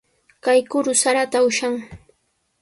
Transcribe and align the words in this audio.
Kay 0.45 0.61
kuru 0.69 0.91
saraata 1.01 1.39
ushan. 1.49 1.75